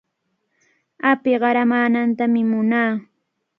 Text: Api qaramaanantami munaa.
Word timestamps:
Api 1.11 1.31
qaramaanantami 1.41 2.41
munaa. 2.51 2.89